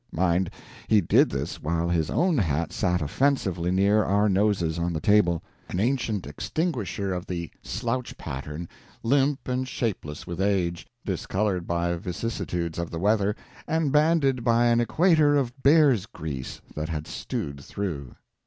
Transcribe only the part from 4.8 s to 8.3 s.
the table an ancient extinguisher of the "slouch"